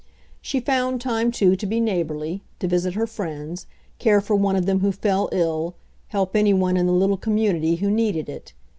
She 0.41 0.59
found 0.59 0.99
time, 0.99 1.31
too, 1.31 1.55
to 1.55 1.65
be 1.67 1.79
neighborly, 1.79 2.41
to 2.57 2.67
visit 2.67 2.95
her 2.95 3.05
friends, 3.05 3.67
care 3.99 4.19
for 4.19 4.35
one 4.35 4.55
of 4.55 4.65
them 4.65 4.79
who 4.79 4.91
fell 4.91 5.29
ill, 5.31 5.75
help 6.07 6.35
any 6.35 6.55
one 6.55 6.75
in 6.75 6.87
the 6.87 6.91
little 6.91 7.17
community 7.17 7.75
who 7.75 7.91
needed 7.91 8.27
it. 8.27 8.53